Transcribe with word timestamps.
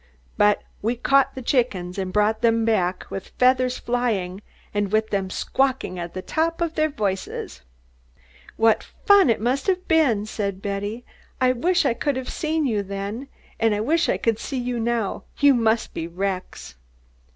But 0.35 0.63
we 0.81 0.95
caught 0.95 1.35
the 1.35 1.43
chickens, 1.43 1.99
and 1.99 2.11
brought 2.11 2.41
them 2.41 2.65
back, 2.65 3.05
with 3.11 3.33
feathers 3.37 3.77
flying, 3.77 4.41
and 4.73 4.91
with 4.91 5.11
them 5.11 5.29
squawking 5.29 5.99
at 5.99 6.15
the 6.15 6.23
tops 6.23 6.63
of 6.63 6.73
their 6.73 6.89
voices." 6.89 7.61
"What 8.57 8.81
fun 9.05 9.29
it 9.29 9.39
must 9.39 9.67
have 9.67 9.87
been!" 9.87 10.25
said 10.25 10.59
Betty. 10.59 11.05
"I 11.39 11.51
wish 11.51 11.85
I 11.85 11.93
could 11.93 12.15
have 12.15 12.29
seen 12.31 12.65
you 12.65 12.81
then, 12.81 13.27
and 13.59 13.75
I 13.75 13.81
wish 13.81 14.09
I 14.09 14.17
could 14.17 14.39
see 14.39 14.57
you 14.57 14.79
now. 14.79 15.25
You 15.37 15.53
must 15.53 15.93
be 15.93 16.07
wrecks." 16.07 16.73